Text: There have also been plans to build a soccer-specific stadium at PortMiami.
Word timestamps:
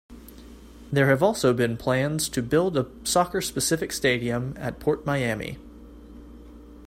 There 0.91 1.05
have 1.09 1.21
also 1.21 1.53
been 1.53 1.77
plans 1.77 2.27
to 2.29 2.41
build 2.41 2.75
a 2.75 2.87
soccer-specific 3.03 3.91
stadium 3.93 4.55
at 4.57 4.79
PortMiami. 4.79 5.57